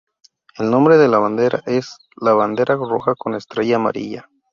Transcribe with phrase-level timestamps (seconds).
[0.57, 4.27] El nombre de la bandera es "La Bandera roja con estrella amarilla".